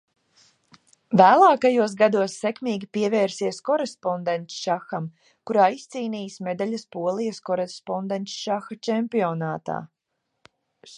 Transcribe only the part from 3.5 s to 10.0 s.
korespondencšaham, kurā izcīnījis medaļas Polijas korespondencšaha čempionātā.